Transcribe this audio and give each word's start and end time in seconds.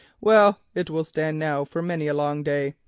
Well, 0.19 0.59
they 0.73 0.81
will 0.89 1.03
stand 1.03 1.37
now 1.37 1.63
for 1.63 1.83
many 1.83 2.07
a 2.07 2.15
long 2.15 2.41
day. 2.41 2.73